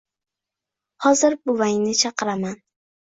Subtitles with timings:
[1.07, 2.59] Hozir buvangni chaqiraman.